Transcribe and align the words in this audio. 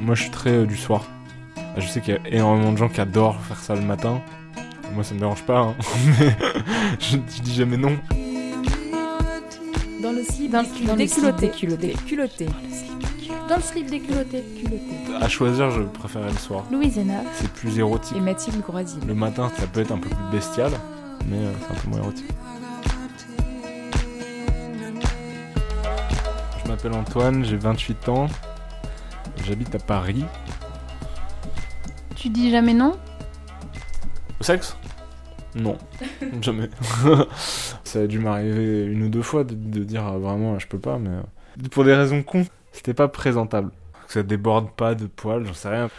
Moi, 0.00 0.14
je 0.14 0.22
suis 0.22 0.30
très 0.30 0.50
euh, 0.50 0.66
du 0.66 0.76
soir. 0.76 1.04
Je 1.76 1.86
sais 1.86 2.00
qu'il 2.00 2.14
y 2.14 2.16
a 2.16 2.20
énormément 2.36 2.72
de 2.72 2.76
gens 2.78 2.88
qui 2.88 3.00
adorent 3.00 3.40
faire 3.42 3.58
ça 3.58 3.74
le 3.74 3.82
matin. 3.82 4.20
Moi, 4.94 5.04
ça 5.04 5.14
me 5.14 5.20
dérange 5.20 5.42
pas, 5.44 5.58
hein. 5.60 5.74
mais 6.20 6.36
je, 6.98 7.16
je 7.36 7.42
dis 7.42 7.54
jamais 7.54 7.76
non. 7.76 7.96
Dans 10.02 10.12
le 10.12 10.24
slip, 10.24 10.50
Dans 10.50 10.62
le 10.62 10.96
des 10.96 11.06
slip 11.06 11.36
des 11.36 11.50
culottés. 11.50 11.92
culottés. 11.94 11.94
Culottés. 12.06 12.46
Dans 13.48 13.56
le 13.56 13.62
slip 13.62 13.88
des 13.90 14.00
culottés. 14.00 14.42
Culottés. 14.58 15.14
À 15.20 15.28
choisir, 15.28 15.70
je 15.70 15.82
préférais 15.82 16.30
le 16.30 16.38
soir. 16.38 16.64
Louise. 16.72 16.98
C'est 17.34 17.52
plus 17.52 17.78
érotique. 17.78 18.16
Et 18.16 18.20
Mathilde 18.20 18.60
Groisille. 18.62 19.00
Le 19.06 19.14
matin, 19.14 19.50
ça 19.58 19.66
peut 19.66 19.80
être 19.80 19.92
un 19.92 19.98
peu 19.98 20.08
plus 20.08 20.24
bestial, 20.32 20.72
mais 21.28 21.36
euh, 21.36 21.52
c'est 21.60 21.72
un 21.72 21.80
peu 21.80 21.88
moins 21.90 21.98
érotique. 22.00 22.26
Je 26.64 26.68
m'appelle 26.70 26.94
Antoine, 26.94 27.44
j'ai 27.44 27.56
28 27.56 28.08
ans. 28.08 28.26
J'habite 29.46 29.74
à 29.74 29.78
Paris. 29.78 30.24
Tu 32.16 32.28
dis 32.28 32.50
jamais 32.50 32.74
non? 32.74 32.96
Au 34.40 34.44
sexe? 34.44 34.76
Non, 35.54 35.76
jamais. 36.40 36.70
ça 37.84 38.00
a 38.00 38.06
dû 38.06 38.18
m'arriver 38.18 38.84
une 38.84 39.02
ou 39.04 39.08
deux 39.08 39.22
fois 39.22 39.44
de, 39.44 39.54
de 39.54 39.84
dire 39.84 40.04
ah, 40.04 40.18
vraiment 40.18 40.58
je 40.58 40.66
peux 40.68 40.78
pas, 40.78 40.98
mais 40.98 41.10
euh, 41.10 41.68
pour 41.70 41.84
des 41.84 41.94
raisons 41.94 42.22
cons, 42.22 42.46
c'était 42.72 42.94
pas 42.94 43.08
présentable. 43.08 43.70
Que 44.06 44.12
ça 44.12 44.22
déborde 44.22 44.70
pas 44.70 44.94
de 44.94 45.06
poils, 45.06 45.44
j'en 45.46 45.54
sais 45.54 45.68
rien. 45.68 45.90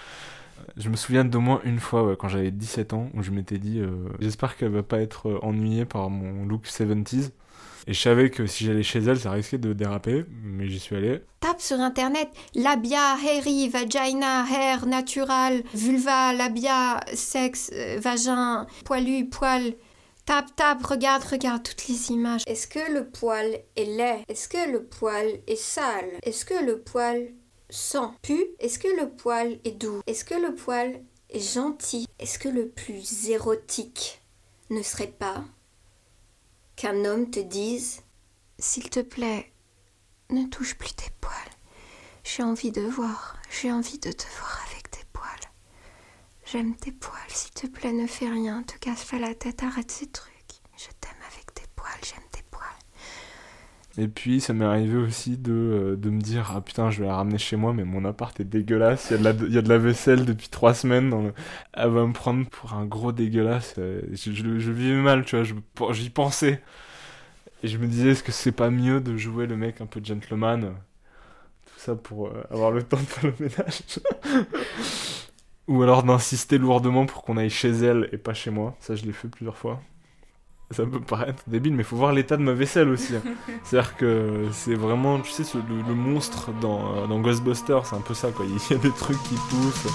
Je 0.78 0.90
me 0.90 0.96
souviens 0.96 1.26
d'au 1.26 1.40
moins 1.40 1.62
une 1.64 1.80
fois 1.80 2.16
quand 2.18 2.28
j'avais 2.28 2.52
17 2.52 2.94
ans 2.94 3.10
où 3.14 3.24
je 3.24 3.32
m'étais 3.32 3.58
dit 3.58 3.80
euh, 3.80 3.90
j'espère 4.20 4.58
qu'elle 4.58 4.72
va 4.72 4.84
pas 4.84 5.02
être 5.02 5.30
euh, 5.30 5.40
ennuyée 5.42 5.86
par 5.86 6.10
mon 6.10 6.46
look 6.46 6.66
70s. 6.66 7.32
Et 7.88 7.94
je 7.94 8.00
savais 8.00 8.30
que 8.30 8.46
si 8.46 8.66
j'allais 8.66 8.84
chez 8.84 9.00
elle, 9.00 9.20
ça 9.20 9.32
risquait 9.32 9.58
de 9.58 9.74
déraper, 9.74 10.26
mais 10.44 10.68
j'y 10.68 10.80
suis 10.80 10.96
allé. 10.96 11.24
Tape 11.40 11.60
sur 11.60 11.80
internet 11.80 12.30
labia, 12.54 13.16
hairy, 13.26 13.70
vagina, 13.70 14.46
hair, 14.46 14.86
natural, 14.86 15.64
vulva, 15.74 16.34
labia, 16.34 17.00
sexe, 17.14 17.72
euh, 17.74 18.00
vagin, 18.00 18.68
poilu, 18.86 19.28
poil. 19.30 19.74
Tape, 20.26 20.56
tape, 20.56 20.86
regarde, 20.86 21.24
regarde 21.24 21.64
toutes 21.64 21.88
les 21.88 22.12
images. 22.12 22.44
Est-ce 22.46 22.68
que 22.68 22.94
le 22.94 23.10
poil 23.10 23.48
est 23.76 23.86
laid? 23.86 24.20
Est-ce 24.30 24.48
que 24.48 24.72
le 24.72 24.84
poil 24.84 25.26
est 25.48 25.56
sale? 25.56 26.20
Est-ce 26.22 26.46
que 26.46 26.64
le 26.64 26.80
poil 26.80 27.30
sent 27.72 28.10
pu 28.22 28.46
Est-ce 28.60 28.78
que 28.78 29.02
le 29.02 29.10
poil 29.10 29.60
est 29.64 29.72
doux? 29.72 30.02
Est-ce 30.06 30.26
que 30.26 30.36
le 30.36 30.54
poil 30.54 31.02
est 31.30 31.54
gentil? 31.54 32.08
Est-ce 32.20 32.38
que 32.38 32.50
le 32.50 32.68
plus 32.68 33.30
érotique 33.30 34.22
ne 34.70 34.82
serait 34.82 35.08
pas 35.08 35.44
qu'un 36.76 37.06
homme 37.06 37.30
te 37.30 37.40
dise 37.40 38.02
S'il 38.60 38.90
te 38.90 39.00
plaît, 39.00 39.52
ne 40.30 40.46
touche 40.48 40.78
plus 40.78 40.94
tes 40.94 41.10
poils. 41.20 41.34
J'ai 42.24 42.44
envie 42.44 42.72
de 42.72 42.82
voir, 42.82 43.38
j'ai 43.50 43.72
envie 43.72 44.00
de 44.00 44.12
te 44.12 44.28
voir 44.38 44.62
avec 44.70 44.92
tes 44.92 45.04
poils. 45.12 45.52
J'aime 46.46 46.76
tes 46.76 46.92
poils, 46.92 47.30
s'il 47.30 47.52
te 47.52 47.68
plaît, 47.68 47.94
ne 47.94 48.08
fais 48.08 48.30
rien, 48.30 48.64
te 48.64 48.78
casse 48.78 49.06
pas 49.06 49.20
la 49.20 49.34
tête, 49.34 49.64
arrête 49.64 49.92
ces 49.92 50.08
trucs. 50.08 50.32
Je 50.78 50.88
t'aime 51.00 51.22
avec 51.32 51.54
tes 51.54 51.66
poils, 51.76 51.92
j'aime 52.04 52.24
tes 52.32 52.44
poils. 52.44 52.62
Et 53.98 54.08
puis 54.08 54.40
ça 54.40 54.54
m'est 54.54 54.66
arrivé 54.66 54.96
aussi 54.98 55.38
de, 55.38 55.52
euh, 55.52 55.96
de 55.98 56.10
me 56.10 56.22
dire 56.22 56.54
ah 56.56 56.62
putain 56.62 56.90
je 56.92 57.02
vais 57.02 57.08
la 57.08 57.16
ramener 57.18 57.38
chez 57.38 57.58
moi 57.58 57.74
mais 57.74 57.84
mon 57.84 58.06
appart 58.06 58.38
est 58.40 58.46
dégueulasse, 58.46 59.08
il 59.12 59.14
y 59.14 59.16
a 59.16 59.18
de 59.20 59.24
la, 59.42 59.48
il 59.48 59.54
y 59.54 59.58
a 59.58 59.62
de 59.62 59.68
la 59.70 59.78
vaisselle 59.78 60.24
depuis 60.26 60.48
trois 60.48 60.74
semaines, 60.74 61.34
elle 61.74 61.90
va 61.90 62.06
me 62.06 62.14
prendre 62.14 62.48
pour 62.50 62.74
un 62.74 62.86
gros 62.86 63.12
dégueulasse, 63.12 63.76
euh, 63.80 64.02
je, 64.14 64.32
je, 64.32 64.60
je 64.60 64.72
vivais 64.72 65.02
mal 65.02 65.26
tu 65.26 65.36
vois, 65.38 65.92
j'y 65.94 66.10
pensais. 66.10 66.62
Et 67.64 67.68
je 67.68 67.78
me 67.78 67.88
disais 67.88 68.10
est-ce 68.12 68.24
que 68.24 68.32
c'est 68.32 68.52
pas 68.52 68.70
mieux 68.72 69.02
de 69.02 69.18
jouer 69.18 69.48
le 69.48 69.56
mec 69.58 69.82
un 69.82 69.86
peu 69.86 70.02
gentleman, 70.04 70.64
euh, 70.66 70.72
tout 71.66 71.80
ça 71.80 71.96
pour 71.96 72.32
avoir 72.52 72.72
le 72.72 72.84
temps 72.84 72.98
de 72.98 73.04
faire 73.04 73.32
le 73.32 73.36
ménage. 73.40 73.82
Ou 75.68 75.84
alors 75.84 76.04
d'insister 76.04 76.58
lourdement 76.58 77.06
pour 77.06 77.24
qu'on 77.24 77.38
aille 77.38 77.50
chez 77.50 77.70
elle 77.72 78.10
et 78.12 78.18
pas 78.18 78.34
chez 78.34 78.52
moi, 78.52 78.76
ça 78.80 78.96
je 78.96 79.06
l'ai 79.06 79.14
fait 79.14 79.28
plusieurs 79.28 79.58
fois. 79.58 79.82
Ça 80.72 80.86
peut 80.86 81.00
paraître 81.02 81.44
débile, 81.48 81.74
mais 81.74 81.84
faut 81.84 81.96
voir 81.98 82.14
l'état 82.14 82.38
de 82.38 82.42
ma 82.44 82.54
vaisselle 82.54 82.90
aussi. 82.90 83.16
hein. 83.16 83.22
C'est-à-dire 83.64 83.96
que 83.98 84.46
c'est 84.52 84.76
vraiment, 84.76 85.20
tu 85.20 85.32
sais, 85.32 85.44
ce- 85.44 85.58
le, 85.58 85.82
le 85.88 85.94
monstre 85.94 86.52
dans, 86.62 86.96
euh, 87.04 87.08
dans 87.08 87.20
Ghostbusters, 87.20 87.86
c'est 87.86 87.96
un 87.96 88.02
peu 88.02 88.14
ça, 88.14 88.30
quoi. 88.32 88.46
Il 88.48 88.76
y 88.76 88.80
a 88.80 88.82
des 88.82 88.92
trucs 88.92 89.22
qui 89.24 89.36
poussent. 89.50 89.88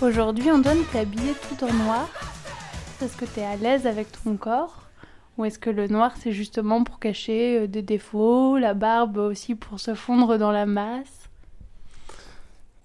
Aujourd'hui, 0.00 0.50
Antoine, 0.50 0.78
t'es 0.92 1.00
habillé 1.00 1.32
tout 1.48 1.64
en 1.64 1.72
noir. 1.72 2.08
Est-ce 3.02 3.16
que 3.16 3.24
t'es 3.24 3.44
à 3.44 3.56
l'aise 3.56 3.86
avec 3.86 4.08
ton 4.22 4.36
corps 4.36 4.82
Ou 5.38 5.46
est-ce 5.46 5.58
que 5.58 5.70
le 5.70 5.86
noir, 5.88 6.16
c'est 6.18 6.32
justement 6.32 6.84
pour 6.84 6.98
cacher 6.98 7.60
euh, 7.60 7.66
des 7.66 7.80
défauts, 7.82 8.58
la 8.58 8.74
barbe 8.74 9.16
aussi 9.16 9.54
pour 9.54 9.80
se 9.80 9.94
fondre 9.94 10.36
dans 10.36 10.52
la 10.52 10.66
masse? 10.66 11.30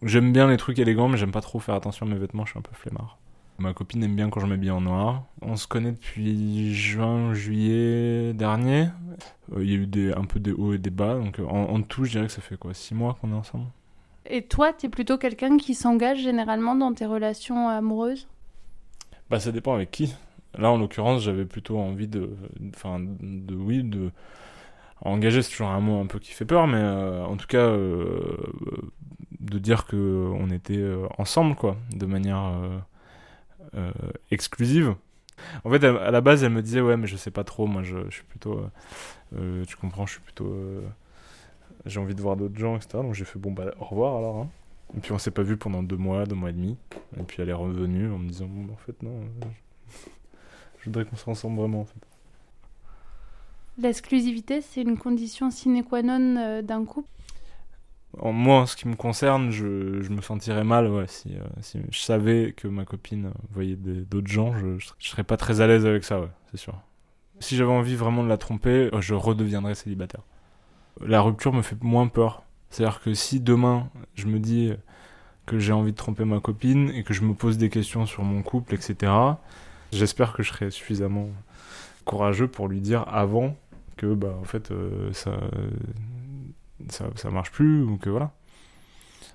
J'aime 0.03 0.31
bien 0.33 0.47
les 0.47 0.57
trucs 0.57 0.77
élégants, 0.79 1.07
mais 1.07 1.17
j'aime 1.17 1.31
pas 1.31 1.41
trop 1.41 1.59
faire 1.59 1.75
attention 1.75 2.05
à 2.05 2.09
mes 2.09 2.17
vêtements, 2.17 2.45
je 2.45 2.51
suis 2.51 2.59
un 2.59 2.61
peu 2.61 2.73
flemmard. 2.73 3.17
Ma 3.57 3.73
copine 3.73 4.03
aime 4.03 4.15
bien 4.15 4.29
quand 4.29 4.39
je 4.39 4.45
m'habille 4.47 4.71
en 4.71 4.81
noir. 4.81 5.23
On 5.41 5.55
se 5.55 5.67
connaît 5.67 5.91
depuis 5.91 6.73
juin, 6.73 7.33
juillet 7.33 8.33
dernier. 8.33 8.89
Euh, 9.53 9.63
Il 9.63 9.69
y 9.69 9.73
a 9.73 9.77
eu 9.77 9.87
des, 9.87 10.11
un 10.13 10.25
peu 10.25 10.39
des 10.39 10.51
hauts 10.51 10.73
et 10.73 10.77
des 10.79 10.89
bas, 10.89 11.15
donc 11.15 11.39
euh, 11.39 11.45
en, 11.45 11.69
en 11.75 11.81
tout, 11.81 12.05
je 12.05 12.11
dirais 12.11 12.27
que 12.27 12.31
ça 12.33 12.41
fait 12.41 12.57
quoi, 12.57 12.73
six 12.73 12.93
mois 12.95 13.15
qu'on 13.21 13.31
est 13.31 13.35
ensemble 13.35 13.67
Et 14.25 14.45
toi, 14.45 14.73
t'es 14.73 14.89
plutôt 14.89 15.17
quelqu'un 15.17 15.55
qui 15.57 15.75
s'engage 15.75 16.19
généralement 16.19 16.75
dans 16.75 16.93
tes 16.93 17.05
relations 17.05 17.69
amoureuses? 17.69 18.27
Bah 19.29 19.39
ça 19.39 19.51
dépend 19.51 19.73
avec 19.73 19.91
qui. 19.91 20.13
Là 20.57 20.71
en 20.71 20.77
l'occurrence 20.77 21.23
j'avais 21.23 21.45
plutôt 21.45 21.79
envie 21.79 22.07
de, 22.07 22.29
enfin 22.75 22.99
de, 22.99 23.55
oui 23.55 23.83
de 23.83 24.11
engager 25.01 25.41
c'est 25.41 25.51
toujours 25.51 25.69
un 25.69 25.79
mot 25.79 25.99
un 25.99 26.05
peu 26.05 26.19
qui 26.19 26.31
fait 26.31 26.45
peur 26.45 26.67
mais 26.67 26.77
euh, 26.77 27.25
en 27.25 27.35
tout 27.37 27.47
cas 27.47 27.57
euh, 27.57 28.37
de 29.39 29.57
dire 29.57 29.85
que 29.85 30.31
on 30.35 30.49
était 30.49 30.77
euh, 30.77 31.07
ensemble 31.17 31.55
quoi 31.55 31.77
de 31.95 32.05
manière 32.05 32.53
exclusive. 34.29 34.95
En 35.63 35.71
fait 35.71 35.83
à, 35.83 36.11
la 36.11 36.21
base 36.21 36.43
elle 36.43 36.51
me 36.51 36.61
disait 36.61 36.81
ouais 36.81 36.97
mais 36.97 37.07
je 37.07 37.17
sais 37.17 37.31
pas 37.31 37.43
trop 37.43 37.65
moi 37.65 37.81
je, 37.81 38.09
suis 38.11 38.23
plutôt 38.23 38.61
tu 39.67 39.75
comprends 39.75 40.05
je 40.05 40.13
suis 40.13 40.21
plutôt 40.21 40.55
j'ai 41.85 41.99
envie 41.99 42.15
de 42.15 42.21
voir 42.21 42.35
d'autres 42.35 42.57
gens 42.57 42.75
etc 42.75 42.89
donc 42.93 43.15
j'ai 43.15 43.25
fait 43.25 43.39
bon 43.39 43.51
bah 43.51 43.73
au 43.79 43.85
revoir 43.85 44.17
alors 44.17 44.37
hein. 44.37 44.49
Et 44.95 44.99
puis 44.99 45.11
on 45.11 45.17
s'est 45.17 45.31
pas 45.31 45.41
vu 45.41 45.57
pendant 45.57 45.81
deux 45.81 45.97
mois, 45.97 46.25
deux 46.25 46.35
mois 46.35 46.49
et 46.49 46.53
demi. 46.53 46.77
Et 47.19 47.23
puis 47.23 47.41
elle 47.41 47.49
est 47.49 47.53
revenue 47.53 48.11
en 48.11 48.17
me 48.17 48.27
disant 48.27 48.45
bon, 48.47 48.71
en 48.71 48.77
fait 48.77 49.01
non, 49.01 49.21
je 50.83 50.89
voudrais 50.89 51.05
qu'on 51.05 51.15
soit 51.15 51.31
ensemble 51.31 51.59
vraiment 51.59 51.81
en 51.81 51.85
fait. 51.85 51.99
L'exclusivité, 53.77 54.61
c'est 54.61 54.81
une 54.81 54.97
condition 54.97 55.49
sine 55.49 55.83
qua 55.83 56.03
non 56.03 56.35
euh, 56.37 56.61
d'un 56.61 56.85
couple? 56.85 57.09
En 58.19 58.31
moi, 58.31 58.59
en 58.61 58.65
ce 58.67 58.75
qui 58.75 58.87
me 58.87 58.95
concerne, 58.95 59.49
je, 59.49 60.01
je 60.01 60.09
me 60.11 60.21
sentirais 60.21 60.63
mal 60.63 60.87
ouais, 60.87 61.07
si, 61.07 61.29
euh, 61.35 61.43
si 61.61 61.79
je 61.89 61.99
savais 61.99 62.53
que 62.55 62.67
ma 62.67 62.85
copine 62.85 63.31
voyait 63.51 63.75
des- 63.75 64.01
d'autres 64.01 64.27
gens, 64.27 64.53
je, 64.55 64.77
je, 64.77 64.89
serais 65.09 65.23
pas 65.23 65.37
très 65.37 65.61
à 65.61 65.67
l'aise 65.67 65.85
avec 65.87 66.03
ça, 66.03 66.19
ouais, 66.21 66.29
c'est 66.51 66.57
sûr. 66.57 66.75
Si 67.39 67.55
j'avais 67.55 67.71
envie 67.71 67.95
vraiment 67.95 68.23
de 68.23 68.29
la 68.29 68.37
tromper, 68.37 68.89
euh, 68.93 69.01
je 69.01 69.15
redeviendrais 69.15 69.73
célibataire. 69.73 70.21
La 71.01 71.21
rupture 71.21 71.53
me 71.53 71.63
fait 71.63 71.81
moins 71.83 72.07
peur. 72.07 72.43
C'est-à-dire 72.69 73.01
que 73.01 73.13
si 73.13 73.39
demain 73.39 73.89
je 74.15 74.27
me 74.27 74.39
dis 74.39 74.73
que 75.45 75.59
j'ai 75.59 75.73
envie 75.73 75.91
de 75.91 75.97
tromper 75.97 76.25
ma 76.25 76.39
copine 76.39 76.89
et 76.91 77.03
que 77.03 77.13
je 77.13 77.23
me 77.23 77.33
pose 77.33 77.57
des 77.57 77.69
questions 77.69 78.05
sur 78.05 78.23
mon 78.23 78.43
couple, 78.43 78.75
etc., 78.75 79.11
j'espère 79.95 80.33
que 80.33 80.43
je 80.43 80.49
serai 80.49 80.71
suffisamment 80.71 81.29
courageux 82.05 82.47
pour 82.47 82.67
lui 82.67 82.81
dire 82.81 83.05
avant 83.07 83.57
que 83.97 84.13
bah 84.13 84.35
en 84.39 84.43
fait 84.43 84.71
euh, 84.71 85.11
ça, 85.13 85.37
ça 87.15 87.29
marche 87.29 87.51
plus 87.51 87.83
ou 87.83 87.97
que 87.97 88.09
voilà 88.09 88.31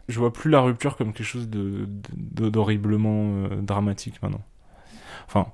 je 0.08 0.18
vois 0.18 0.32
plus 0.32 0.50
la 0.50 0.60
rupture 0.60 0.96
comme 0.96 1.12
quelque 1.12 1.26
chose 1.26 1.48
d'horriblement 1.48 3.24
euh, 3.24 3.60
dramatique 3.60 4.22
maintenant 4.22 4.44
enfin 5.26 5.46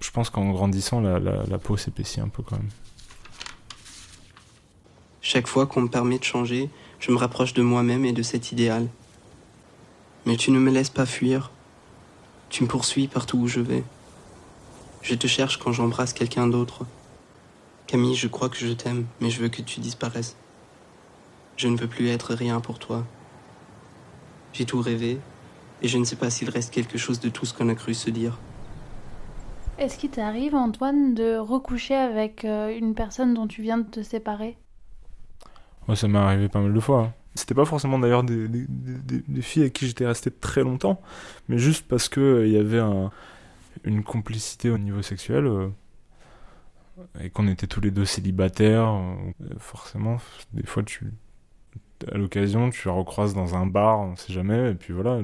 je 0.00 0.10
pense 0.10 0.30
qu'en 0.30 0.50
grandissant 0.50 1.00
la 1.00 1.58
peau 1.58 1.76
s'épaissit 1.76 2.20
un 2.20 2.28
peu 2.28 2.42
quand 2.42 2.56
même 2.56 2.68
Chaque 5.24 5.46
fois 5.46 5.66
qu'on 5.66 5.82
me 5.82 5.88
permet 5.88 6.18
de 6.18 6.24
changer, 6.24 6.68
je 6.98 7.12
me 7.12 7.16
rapproche 7.16 7.54
de 7.54 7.62
moi-même 7.62 8.04
et 8.04 8.12
de 8.12 8.22
cet 8.22 8.50
idéal. 8.50 8.88
Mais 10.26 10.36
tu 10.36 10.50
ne 10.50 10.58
me 10.58 10.70
laisses 10.70 10.90
pas 10.90 11.06
fuir. 11.06 11.52
Tu 12.50 12.64
me 12.64 12.68
poursuis 12.68 13.06
partout 13.06 13.38
où 13.38 13.46
je 13.46 13.60
vais. 13.60 13.84
Je 15.02 15.14
te 15.14 15.26
cherche 15.26 15.58
quand 15.58 15.72
j'embrasse 15.72 16.12
quelqu'un 16.12 16.46
d'autre. 16.46 16.84
Camille, 17.86 18.14
je 18.14 18.28
crois 18.28 18.48
que 18.48 18.56
je 18.56 18.72
t'aime, 18.72 19.04
mais 19.20 19.30
je 19.30 19.40
veux 19.42 19.48
que 19.48 19.62
tu 19.62 19.80
disparaisses. 19.80 20.36
Je 21.56 21.68
ne 21.68 21.76
veux 21.76 21.88
plus 21.88 22.08
être 22.08 22.34
rien 22.34 22.60
pour 22.60 22.78
toi. 22.78 23.04
J'ai 24.52 24.64
tout 24.64 24.80
rêvé, 24.80 25.18
et 25.82 25.88
je 25.88 25.98
ne 25.98 26.04
sais 26.04 26.16
pas 26.16 26.30
s'il 26.30 26.50
reste 26.50 26.72
quelque 26.72 26.98
chose 26.98 27.20
de 27.20 27.28
tout 27.28 27.46
ce 27.46 27.54
qu'on 27.54 27.68
a 27.68 27.74
cru 27.74 27.94
se 27.94 28.10
dire. 28.10 28.38
Est-ce 29.78 29.98
qu'il 29.98 30.10
t'arrive, 30.10 30.54
Antoine, 30.54 31.14
de 31.14 31.36
recoucher 31.36 31.94
avec 31.94 32.44
euh, 32.44 32.76
une 32.76 32.94
personne 32.94 33.34
dont 33.34 33.46
tu 33.46 33.62
viens 33.62 33.78
de 33.78 33.88
te 33.88 34.02
séparer? 34.02 34.56
Moi, 35.88 35.96
ça 35.96 36.06
m'est 36.06 36.18
arrivé 36.18 36.48
pas 36.48 36.60
mal 36.60 36.72
de 36.72 36.80
fois. 36.80 37.00
hein. 37.00 37.12
C'était 37.34 37.54
pas 37.54 37.64
forcément 37.64 37.98
d'ailleurs 37.98 38.22
des, 38.24 38.46
des, 38.46 38.66
des, 38.68 39.24
des 39.26 39.42
filles 39.42 39.62
avec 39.62 39.72
qui 39.72 39.86
j'étais 39.86 40.06
resté 40.06 40.30
très 40.30 40.62
longtemps, 40.62 41.00
mais 41.48 41.56
juste 41.56 41.86
parce 41.88 42.10
que 42.10 42.20
euh, 42.20 42.46
il 42.46 42.52
y 42.52 42.58
avait 42.58 42.78
un, 42.78 43.10
une 43.84 44.02
complicité 44.04 44.70
au 44.70 44.78
niveau 44.78 45.02
sexuel 45.02 45.46
euh, 45.46 45.68
et 47.20 47.30
qu'on 47.30 47.48
était 47.48 47.66
tous 47.66 47.80
les 47.80 47.90
deux 47.90 48.04
célibataires. 48.04 48.88
euh, 48.88 49.14
forcément, 49.58 50.18
des 50.52 50.66
fois, 50.66 50.82
tu, 50.82 51.12
à 52.10 52.16
l'occasion, 52.18 52.70
tu 52.70 52.88
la 52.88 52.94
recroises 52.94 53.34
dans 53.34 53.54
un 53.54 53.66
bar, 53.66 54.00
on 54.00 54.16
sait 54.16 54.32
jamais, 54.32 54.72
et 54.72 54.74
puis 54.74 54.92
voilà, 54.92 55.12
euh, 55.12 55.22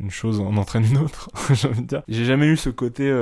une 0.00 0.10
chose 0.10 0.40
en 0.40 0.56
entraîne 0.56 0.84
une 0.84 0.98
autre, 0.98 1.30
j'ai 1.52 1.68
envie 1.68 1.82
de 1.82 1.86
dire. 1.86 2.02
J'ai 2.08 2.24
jamais 2.24 2.46
eu 2.46 2.56
ce 2.56 2.70
côté 2.70 3.12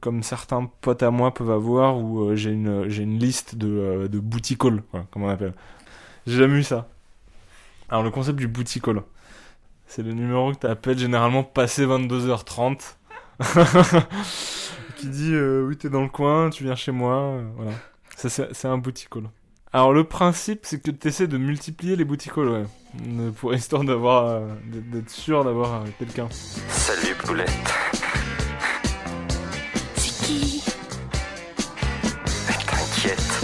comme 0.00 0.22
certains 0.22 0.70
potes 0.80 1.02
à 1.02 1.10
moi 1.10 1.34
peuvent 1.34 1.50
avoir 1.50 1.98
où 1.98 2.34
j'ai 2.36 2.50
une, 2.50 2.86
une 2.90 3.18
liste 3.18 3.56
de, 3.56 3.68
euh, 3.68 4.08
de 4.08 4.18
booty 4.20 4.56
call, 4.56 4.82
comme 5.10 5.22
on 5.24 5.28
appelle. 5.28 5.54
J'ai 6.26 6.38
jamais 6.38 6.58
eu 6.58 6.62
ça. 6.62 6.88
Alors, 7.88 8.02
le 8.04 8.10
concept 8.10 8.38
du 8.38 8.48
booty 8.48 8.80
call, 8.80 9.02
c'est 9.94 10.02
le 10.02 10.14
numéro 10.14 10.52
que 10.52 10.60
tu 10.60 10.66
appelles 10.66 10.98
généralement 10.98 11.44
passé 11.44 11.84
22h30. 11.84 12.78
qui 14.96 15.06
dit 15.08 15.34
euh, 15.34 15.66
oui, 15.66 15.76
t'es 15.76 15.90
dans 15.90 16.00
le 16.00 16.08
coin, 16.08 16.48
tu 16.48 16.64
viens 16.64 16.74
chez 16.74 16.92
moi. 16.92 17.14
euh, 17.14 17.44
voilà. 17.56 17.72
Ça, 18.16 18.30
c'est 18.30 18.68
un 18.68 18.78
booty 18.78 19.06
call. 19.10 19.24
Alors, 19.70 19.92
le 19.92 20.04
principe, 20.04 20.60
c'est 20.62 20.80
que 20.80 20.90
tu 20.90 21.08
essaies 21.08 21.26
de 21.26 21.36
multiplier 21.36 21.96
les 21.96 22.04
booty 22.04 22.30
calls, 22.30 22.48
ouais. 22.48 22.64
Pour, 23.36 23.52
histoire 23.54 23.84
d'avoir, 23.84 24.28
euh, 24.28 24.46
d'être 24.64 24.90
d'être 24.90 25.10
sûr 25.10 25.44
d'avoir 25.44 25.82
euh, 25.82 25.86
quelqu'un. 25.98 26.28
Salut 26.30 27.14
Poulette. 27.16 27.50
C'est 29.96 30.24
qui? 30.26 30.64
T'inquiète, 32.66 33.41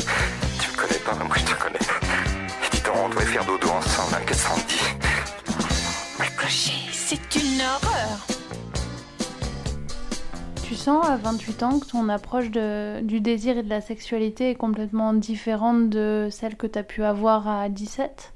À 10.97 11.17
28 11.17 11.63
ans 11.63 11.79
que 11.79 11.87
ton 11.87 12.09
approche 12.09 12.51
du 12.51 13.21
désir 13.21 13.59
et 13.59 13.63
de 13.63 13.69
la 13.69 13.81
sexualité 13.81 14.51
est 14.51 14.55
complètement 14.55 15.13
différente 15.15 15.91
de 15.91 16.29
celle 16.31 16.57
que 16.57 16.67
tu 16.67 16.79
as 16.79 16.83
pu 16.85 17.05
avoir 17.05 17.47
à 17.49 17.69
17 17.69 18.35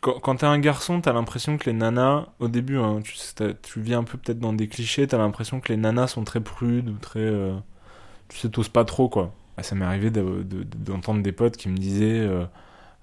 Quand, 0.00 0.20
quand 0.20 0.36
t'es 0.36 0.46
un 0.46 0.58
garçon, 0.58 1.00
t'as 1.00 1.12
l'impression 1.12 1.56
que 1.58 1.64
les 1.66 1.72
nanas, 1.72 2.26
au 2.38 2.48
début, 2.48 2.78
hein, 2.78 3.00
tu, 3.02 3.14
tu 3.62 3.80
vis 3.80 3.94
un 3.94 4.04
peu 4.04 4.18
peut-être 4.18 4.38
dans 4.38 4.52
des 4.52 4.68
clichés, 4.68 5.06
t'as 5.06 5.18
l'impression 5.18 5.60
que 5.60 5.68
les 5.72 5.76
nanas 5.78 6.08
sont 6.08 6.24
très 6.24 6.40
prudes 6.40 6.88
ou 6.90 6.98
très. 6.98 7.20
euh, 7.20 7.54
tu 8.28 8.38
sais, 8.38 8.50
t'oses 8.50 8.68
pas 8.70 8.84
trop, 8.84 9.08
quoi. 9.08 9.34
Ah, 9.58 9.62
Ça 9.64 9.74
m'est 9.76 9.84
arrivé 9.86 10.10
de- 10.10 10.42
de- 10.44 10.64
d'entendre 10.64 11.22
des 11.22 11.32
potes 11.32 11.56
qui 11.58 11.68
me 11.70 11.76
disaient 11.78 12.20
euh, 12.20 12.46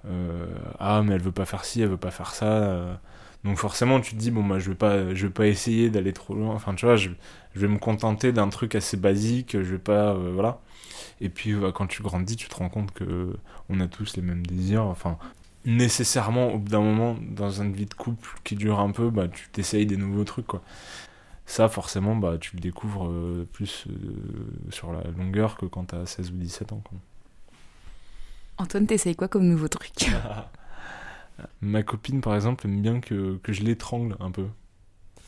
euh, 0.07 0.48
Ah, 0.80 1.04
mais 1.06 1.16
elle 1.16 1.21
veut 1.24 1.31
pas 1.33 1.45
faire 1.45 1.66
ci, 1.66 1.81
elle 1.81 1.89
veut 1.89 1.98
pas 1.98 2.12
faire 2.12 2.33
ça. 2.36 3.00
Donc 3.44 3.57
forcément, 3.57 4.00
tu 4.00 4.12
te 4.13 4.19
dis 4.19 4.31
Bon, 4.31 4.44
bah, 4.45 4.60
je 4.60 4.69
vais 4.69 4.75
pas, 4.75 5.13
je 5.13 5.28
vais 5.28 5.34
pas 5.34 5.48
essayer 5.48 5.90
d'aller 5.90 6.13
trop 6.13 6.34
loin. 6.34 6.54
Enfin, 6.54 6.74
tu 6.75 6.86
vois, 6.86 6.95
je, 6.95 7.10
je 7.56 7.60
vais 7.60 7.68
me 7.68 7.78
contenter 7.80 8.31
d'un 8.31 8.50
truc 8.50 8.75
assez 8.75 8.98
basique, 8.98 9.51
je 9.54 9.72
vais 9.74 9.78
pas. 9.80 10.13
euh, 10.13 10.31
voilà. 10.34 10.60
Et 11.22 11.30
puis, 11.30 11.51
euh, 11.54 11.72
quand 11.72 11.88
tu 11.88 12.01
grandis, 12.04 12.36
tu 12.38 12.48
te 12.50 12.56
rends 12.56 12.69
compte 12.69 12.92
que 12.94 13.36
on 13.69 13.80
a 13.80 13.88
tous 13.88 14.16
les 14.16 14.22
mêmes 14.22 14.45
désirs. 14.45 14.84
Enfin, 14.84 15.18
nécessairement 15.66 16.54
au 16.54 16.60
bout 16.60 16.69
d'un 16.72 16.81
moment 16.81 17.16
dans 17.22 17.62
une 17.62 17.74
vie 17.74 17.86
de 17.86 17.94
couple 17.94 18.30
qui 18.44 18.56
dure 18.56 18.80
un 18.81 18.92
peu 18.92 19.10
bah 19.10 19.30
tu 19.30 19.48
t'essayes 19.50 19.86
des 19.86 19.95
nouveaux 19.95 20.25
trucs 20.25 20.45
quoi 20.45 20.62
ça 21.45 21.69
forcément 21.69 22.18
bah 22.18 22.38
tu 22.38 22.56
le 22.57 22.62
découvres 22.62 23.07
euh, 23.07 23.48
plus 23.54 23.86
euh, 23.90 23.94
sur 24.72 24.92
la 24.92 25.04
longueur 25.18 25.56
que 25.56 25.66
quand 25.66 25.86
t'as 25.86 26.06
16 26.06 26.31
ou 26.31 26.36
17 26.36 26.74
ans 26.74 26.81
quoi. 26.84 26.98
Antoine, 28.57 28.86
t'essayes 28.88 29.16
quoi 29.16 29.28
comme 29.28 29.48
nouveau 29.48 29.68
truc? 29.68 29.92
ma 31.62 31.83
copine 31.83 32.21
par 32.21 32.35
exemple 32.35 32.65
aime 32.68 32.81
bien 32.81 33.00
que, 33.00 33.38
que 33.38 33.53
je 33.53 33.63
l'étrangle 33.63 34.15
un 34.19 34.31
peu. 34.31 34.47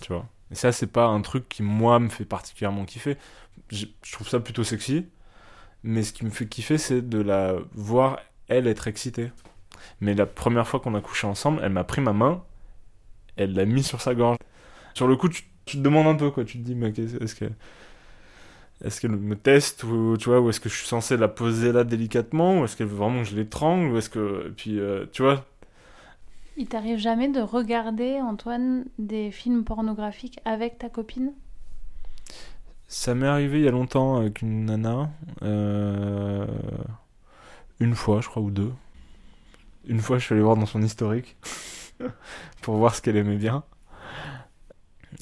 Tu 0.02 0.13
vois. 0.13 0.28
Et 0.52 0.56
ça 0.56 0.72
c'est 0.72 0.88
pas 0.88 1.06
un 1.06 1.22
truc 1.22 1.50
qui 1.50 1.63
moi 1.63 2.00
me 2.00 2.10
fait 2.10 2.25
particulièrement 2.25 2.86
kiffer. 2.86 3.18
Je, 3.69 3.86
trouve 4.12 4.28
ça 4.28 4.40
plutôt 4.40 4.63
sexy. 4.63 5.07
Mais 5.84 6.04
ce 6.04 6.13
qui 6.13 6.25
me 6.25 6.31
fait 6.31 6.48
kiffer 6.48 6.78
c'est 6.78 7.02
de 7.02 7.19
la 7.19 7.56
voir 7.74 8.19
elle 8.48 8.68
être 8.68 8.88
excitée. 8.88 9.31
Mais 10.02 10.13
la 10.13 10.25
première 10.25 10.68
fois 10.68 10.80
qu'on 10.80 10.96
a 10.96 11.02
couché 11.02 11.28
ensemble 11.28 11.62
elle 11.63 11.72
m'a 11.72 11.84
pris 11.84 12.02
ma 12.02 12.13
main. 12.13 12.44
Elle 13.38 13.54
l'a 13.54 13.66
mis 13.66 13.84
sur 13.84 14.02
sa 14.02 14.16
gorge. 14.16 14.38
Sur 14.94 15.07
le 15.07 15.16
coup 15.16 15.30
tu, 15.30 15.44
te 15.66 15.78
demandes 15.78 16.07
un 16.07 16.16
peu 16.16 16.31
quoi. 16.31 16.46
Tu 16.46 16.60
te 16.60 16.63
dis 16.63 16.78
est-ce 17.22 17.36
que 17.36 17.46
est-ce 18.84 19.00
qu'elle 19.00 19.12
me 19.12 19.38
teste 19.38 19.84
ou 19.84 20.18
tu 20.18 20.30
vois 20.30 20.42
ou 20.42 20.50
est-ce 20.50 20.60
que 20.60 20.68
je 20.68 20.75
suis 20.75 20.88
censé 20.88 21.16
la 21.16 21.30
poser 21.30 21.72
là 21.72 21.86
délicatement 21.86 22.60
ou 22.60 22.66
est-ce 22.66 22.75
qu'elle 22.75 22.88
veut 22.88 22.98
vraiment 22.98 23.24
que 23.24 23.30
je 23.30 23.36
l'étrangle 23.36 23.94
ou 23.94 23.98
est-ce 23.98 24.10
que 24.10 24.54
puis 24.57 24.80
euh, 24.80 25.06
tu 25.13 25.22
vois 25.24 25.46
Il 26.57 26.68
t'arrive 26.68 26.98
jamais 26.98 27.30
de 27.30 27.40
regarder, 27.40 28.19
Antoine, 28.19 28.88
des 29.00 29.31
films 29.31 29.63
pornographiques 29.63 30.42
avec 30.44 30.78
ta 30.78 30.90
copine? 30.90 31.31
Ça 32.88 33.13
m'est 33.16 33.28
arrivé 33.28 33.60
il 33.60 33.66
y 33.66 33.68
a 33.68 33.72
longtemps 33.72 34.18
avec 34.18 34.42
une 34.42 34.66
nana. 34.66 35.10
euh, 35.44 36.46
Une 37.80 37.96
fois, 37.96 38.19
je 38.19 38.28
crois, 38.28 38.42
ou 38.44 38.52
deux. 38.52 38.74
Une 39.88 40.00
fois, 40.02 40.18
je 40.18 40.25
suis 40.25 40.34
allé 40.34 40.42
voir 40.44 40.56
dans 40.57 40.66
son 40.66 40.81
historique 40.81 41.38
pour 42.62 42.78
voir 42.78 42.96
ce 42.96 43.02
qu'elle 43.02 43.18
aimait 43.18 43.38
bien. 43.38 43.63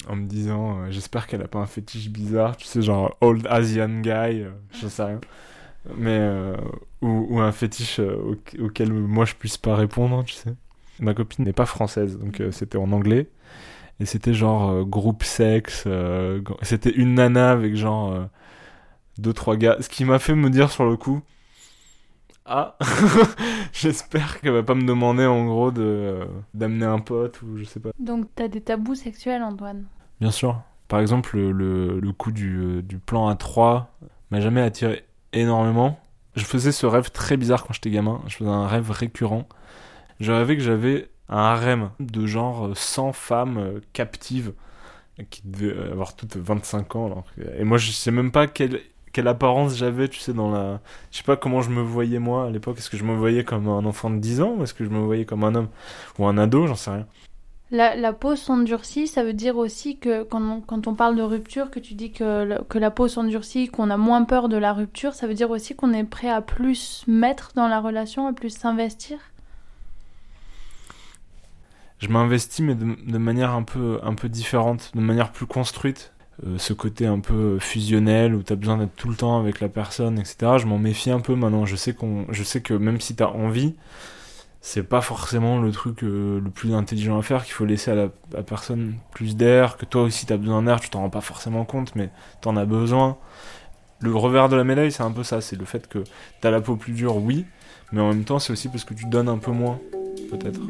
En 0.08 0.16
me 0.16 0.26
disant, 0.26 0.80
euh, 0.82 0.90
j'espère 0.90 1.26
qu'elle 1.26 1.42
a 1.42 1.48
pas 1.48 1.60
un 1.60 1.66
fétiche 1.66 2.08
bizarre, 2.10 2.56
tu 2.56 2.64
sais, 2.66 2.82
genre 2.82 3.16
old 3.20 3.46
Asian 3.48 4.00
guy, 4.00 4.10
euh, 4.42 4.50
je 4.72 4.88
sais 4.88 5.02
rien. 5.04 5.20
Mais, 5.96 6.18
euh, 6.20 6.56
ou, 7.02 7.26
ou 7.30 7.40
un 7.40 7.52
fétiche 7.52 8.00
au- 8.00 8.36
auquel 8.60 8.92
moi 8.92 9.24
je 9.26 9.34
puisse 9.34 9.58
pas 9.58 9.76
répondre, 9.76 10.24
tu 10.24 10.34
sais. 10.34 10.54
Ma 11.00 11.14
copine 11.14 11.44
n'est 11.44 11.52
pas 11.52 11.66
française, 11.66 12.18
donc 12.18 12.40
euh, 12.40 12.50
c'était 12.52 12.78
en 12.78 12.92
anglais. 12.92 13.28
Et 14.00 14.06
c'était 14.06 14.34
genre 14.34 14.70
euh, 14.70 14.84
groupe 14.84 15.22
sexe. 15.24 15.84
euh, 15.86 16.40
c'était 16.62 16.90
une 16.90 17.14
nana 17.14 17.50
avec 17.52 17.76
genre 17.76 18.12
euh, 18.12 18.24
deux, 19.18 19.32
trois 19.32 19.56
gars. 19.56 19.76
Ce 19.80 19.88
qui 19.88 20.04
m'a 20.04 20.18
fait 20.18 20.34
me 20.34 20.50
dire 20.50 20.70
sur 20.70 20.84
le 20.84 20.96
coup. 20.96 21.22
Ah, 22.46 22.76
j'espère 23.72 24.40
qu'elle 24.40 24.52
va 24.52 24.62
pas 24.62 24.74
me 24.74 24.84
demander 24.86 25.24
en 25.24 25.46
gros 25.46 25.70
de 25.70 25.82
euh, 25.82 26.24
d'amener 26.52 26.84
un 26.84 26.98
pote 26.98 27.40
ou 27.42 27.56
je 27.56 27.64
sais 27.64 27.80
pas. 27.80 27.90
Donc 27.98 28.26
t'as 28.34 28.48
des 28.48 28.60
tabous 28.60 28.94
sexuels, 28.94 29.42
Antoine? 29.42 29.84
Bien 30.20 30.30
sûr. 30.30 30.60
Par 30.88 31.00
exemple, 31.00 31.36
le, 31.38 31.52
le, 31.52 32.00
le 32.00 32.12
coup 32.12 32.32
du, 32.32 32.82
du 32.82 32.98
plan 32.98 33.28
à 33.28 33.36
3 33.36 33.90
m'a 34.30 34.40
jamais 34.40 34.60
attiré 34.60 35.04
énormément. 35.32 35.98
Je 36.36 36.44
faisais 36.44 36.72
ce 36.72 36.84
rêve 36.84 37.10
très 37.10 37.36
bizarre 37.38 37.64
quand 37.64 37.72
j'étais 37.72 37.90
gamin. 37.90 38.20
Je 38.26 38.36
faisais 38.36 38.50
un 38.50 38.66
rêve 38.66 38.90
récurrent. 38.90 39.48
Je 40.20 40.32
rêvais 40.32 40.56
que 40.56 40.62
j'avais 40.62 41.08
un 41.28 41.38
harem 41.38 41.90
de 42.00 42.26
genre 42.26 42.66
euh, 42.66 42.74
100 42.74 43.12
femmes 43.12 43.58
euh, 43.58 43.80
captives 43.92 44.52
qui 45.30 45.42
devaient 45.44 45.92
avoir 45.92 46.16
toutes 46.16 46.36
25 46.36 46.96
ans. 46.96 47.24
Et 47.56 47.62
moi, 47.62 47.78
je 47.78 47.92
sais 47.92 48.10
même 48.10 48.32
pas 48.32 48.48
quelle, 48.48 48.80
quelle 49.12 49.28
apparence 49.28 49.76
j'avais, 49.76 50.08
tu 50.08 50.18
sais, 50.18 50.32
dans 50.32 50.50
la... 50.50 50.80
Je 51.12 51.18
sais 51.18 51.22
pas 51.22 51.36
comment 51.36 51.62
je 51.62 51.70
me 51.70 51.82
voyais 51.82 52.18
moi 52.18 52.46
à 52.46 52.50
l'époque. 52.50 52.78
Est-ce 52.78 52.90
que 52.90 52.96
je 52.96 53.04
me 53.04 53.14
voyais 53.14 53.44
comme 53.44 53.68
un 53.68 53.84
enfant 53.84 54.10
de 54.10 54.18
10 54.18 54.40
ans 54.40 54.54
ou 54.58 54.64
est-ce 54.64 54.74
que 54.74 54.84
je 54.84 54.90
me 54.90 54.98
voyais 54.98 55.24
comme 55.24 55.44
un 55.44 55.54
homme 55.54 55.68
Ou 56.18 56.26
un 56.26 56.36
ado, 56.36 56.66
j'en 56.66 56.74
sais 56.74 56.90
rien. 56.90 57.06
La, 57.70 57.96
la 57.96 58.12
peau 58.12 58.36
s'endurcit, 58.36 59.06
ça 59.06 59.24
veut 59.24 59.32
dire 59.32 59.56
aussi 59.56 59.98
que 59.98 60.22
quand 60.24 60.86
on, 60.86 60.94
parle 60.94 61.16
de 61.16 61.22
rupture, 61.22 61.70
que 61.70 61.80
tu 61.80 61.94
dis 61.94 62.12
que, 62.12 62.62
que 62.64 62.78
la 62.78 62.90
peau 62.90 63.08
s'endurcit, 63.08 63.68
qu'on 63.68 63.90
a 63.90 63.96
moins 63.96 64.24
peur 64.24 64.48
de 64.48 64.56
la 64.56 64.72
rupture, 64.72 65.14
ça 65.14 65.26
veut 65.26 65.34
dire 65.34 65.50
aussi 65.50 65.74
qu'on 65.74 65.92
est 65.92 66.04
prêt 66.04 66.28
à 66.28 66.40
plus 66.40 67.04
mettre 67.06 67.52
dans 67.54 67.68
la 67.68 67.80
relation, 67.80 68.26
à 68.26 68.32
plus 68.32 68.50
s'investir? 68.50 69.18
Je 71.98 72.08
m'investis 72.08 72.64
mais 72.64 72.74
de, 72.74 73.18
manière 73.18 73.52
un 73.52 73.62
peu 73.62 73.98
un 74.02 74.14
peu 74.14 74.28
différente 74.28 74.92
de 74.94 75.00
manière 75.00 75.32
plus 75.32 75.46
construite. 75.46 76.12
Euh, 76.44 76.58
ce 76.58 76.72
côté 76.72 77.06
un 77.06 77.20
peu 77.20 77.60
fusionnel 77.60 78.34
où 78.34 78.42
t'as 78.42 78.56
besoin 78.56 78.76
d'être 78.76 78.96
tout 78.96 79.08
le 79.08 79.14
temps 79.14 79.38
avec 79.38 79.60
la 79.60 79.68
personne 79.68 80.18
etc 80.18 80.54
je 80.58 80.66
m'en 80.66 80.78
méfie 80.78 81.10
un 81.10 81.20
peu 81.20 81.34
maintenant. 81.36 81.64
Je 81.64 81.76
sais 81.76 81.94
qu'on 81.94 82.26
je 82.30 82.42
sais 82.42 82.60
que 82.60 82.74
même 82.74 83.00
si 83.00 83.14
t'as 83.14 83.28
envie 83.28 83.76
c'est 84.60 84.82
pas 84.82 85.00
forcément 85.00 85.60
le 85.60 85.70
truc 85.70 86.02
euh, 86.02 86.40
le 86.40 86.50
plus 86.50 86.74
intelligent 86.74 87.18
à 87.18 87.22
faire 87.22 87.44
qu'il 87.44 87.52
faut 87.52 87.66
laisser 87.66 87.90
à 87.90 87.94
la 87.94 88.08
à 88.36 88.42
personne 88.42 88.94
plus 89.12 89.36
d'air 89.36 89.76
que 89.76 89.84
toi 89.84 90.02
aussi 90.02 90.26
t'as 90.26 90.36
besoin 90.36 90.62
d'air 90.62 90.80
tu 90.80 90.90
t'en 90.90 91.00
rends 91.00 91.10
pas 91.10 91.20
forcément 91.20 91.64
compte 91.64 91.94
mais 91.94 92.10
t'en 92.40 92.56
as 92.56 92.64
besoin. 92.64 93.16
Le 94.00 94.14
revers 94.14 94.48
de 94.48 94.56
la 94.56 94.64
médaille 94.64 94.90
c'est 94.90 95.02
un 95.04 95.12
peu 95.12 95.22
ça 95.22 95.40
c'est 95.40 95.56
le 95.56 95.64
fait 95.64 95.86
que 95.86 96.02
t'as 96.40 96.50
la 96.50 96.60
peau 96.60 96.76
plus 96.76 96.92
dure 96.94 97.18
oui 97.18 97.44
mais 97.92 98.00
en 98.00 98.08
même 98.08 98.24
temps 98.24 98.38
c'est 98.40 98.52
aussi 98.52 98.68
parce 98.68 98.84
que 98.84 98.94
tu 98.94 99.06
donnes 99.06 99.28
un 99.28 99.38
peu 99.38 99.52
moins 99.52 99.78
peut-être 100.30 100.60